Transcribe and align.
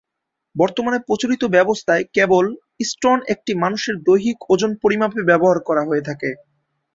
বর্তমানে 0.55 0.99
প্রচলিত 1.07 1.43
ব্যবস্থায় 1.55 2.03
কেবল 2.15 2.45
"স্টোন" 2.85 3.19
এককটি 3.31 3.53
মানুষের 3.63 3.95
দৈহিক 4.07 4.37
ওজন 4.49 4.71
পরিমাপে 4.81 5.19
ব্যবহার 5.29 5.57
করা 5.67 5.83
হয়ে 5.85 6.03
থাকে। 6.09 6.29